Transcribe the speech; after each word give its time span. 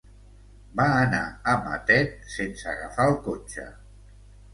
Va 0.77 0.85
anar 1.01 1.19
a 1.51 1.53
Matet 1.65 2.15
sense 2.37 2.65
agafar 2.73 3.07
el 3.11 3.15
cotxe. 3.29 3.67